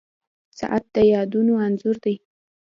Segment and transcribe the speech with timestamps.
[0.59, 2.15] •ساعت د یادونو انځور دی.